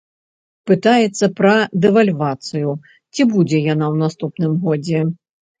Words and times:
Пытаецца 0.69 1.25
пра 1.41 1.51
дэвальвацыю, 1.83 2.69
ці 3.13 3.21
будзе 3.35 3.57
яна 3.73 3.85
ў 3.93 3.95
наступным 4.07 4.51
годзе? 4.65 4.99